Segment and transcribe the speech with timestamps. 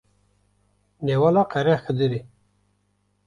[1.05, 2.21] Newala Qerexidirê